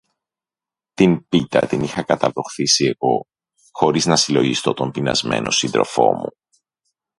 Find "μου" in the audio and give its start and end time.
6.13-6.31